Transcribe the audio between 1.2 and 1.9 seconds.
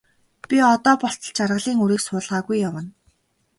жаргалын